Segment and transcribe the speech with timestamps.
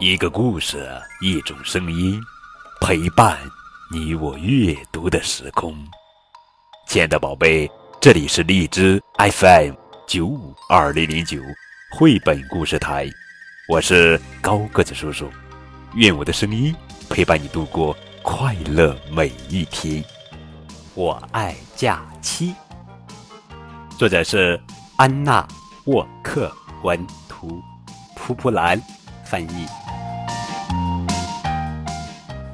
[0.00, 0.88] 一个故事，
[1.20, 2.20] 一种声音，
[2.80, 3.36] 陪伴
[3.90, 5.76] 你我阅读的时空。
[6.86, 7.68] 亲爱的宝贝，
[8.00, 9.74] 这里是荔枝 FM
[10.06, 11.42] 九五二零零九
[11.90, 13.10] 绘本故事台，
[13.68, 15.28] 我是高个子叔叔。
[15.94, 16.72] 愿我的声音
[17.10, 20.04] 陪伴你度过快乐每一天。
[20.94, 22.54] 我爱假期。
[23.98, 24.60] 作者是
[24.96, 25.44] 安娜
[25.86, 26.54] 沃克
[26.84, 27.60] 文图，
[28.14, 28.80] 蒲蒲兰
[29.24, 29.66] 翻译。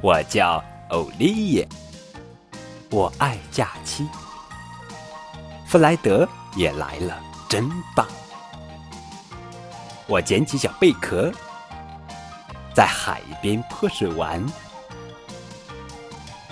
[0.04, 1.66] 我叫欧利耶，
[2.90, 4.06] 我爱假期。
[5.66, 7.18] 弗莱德也来了，
[7.48, 8.06] 真棒！
[10.06, 11.32] 我捡起小贝壳，
[12.74, 14.44] 在海边泼水玩。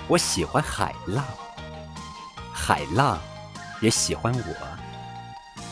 [0.08, 1.22] 我喜欢海浪，
[2.54, 3.18] 海浪
[3.82, 5.62] 也喜欢我。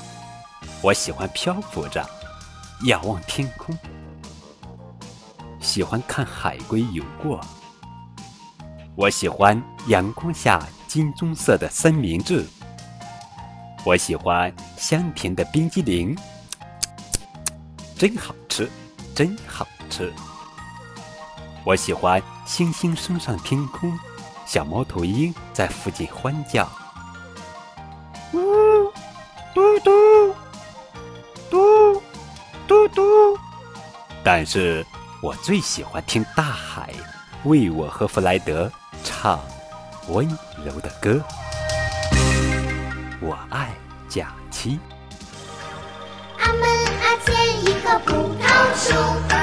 [0.82, 2.06] 我喜欢漂浮着，
[2.82, 3.74] 仰望天空，
[5.62, 7.40] 喜欢看海龟游过。
[9.00, 12.46] 我喜欢阳光下金棕色的三明治。
[13.82, 16.14] 我喜欢香甜的冰激凌，
[17.96, 18.70] 真好吃，
[19.14, 20.12] 真好吃。
[21.64, 23.98] 我喜欢星星升上天空，
[24.44, 26.70] 小猫头鹰在附近欢叫。
[28.34, 28.92] 呜，
[29.54, 30.34] 嘟嘟。
[32.68, 33.38] 嘟嘟，
[34.22, 34.84] 但是
[35.22, 36.92] 我最喜欢听大海
[37.44, 38.70] 为我和弗莱德
[39.04, 39.40] 唱
[40.08, 40.26] 温
[40.64, 41.20] 柔的歌。
[43.20, 43.74] 我爱
[44.08, 44.78] 假期。
[46.38, 46.62] 阿门
[47.02, 49.39] 阿前一棵葡萄树。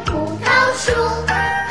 [0.00, 1.63] 葡萄树。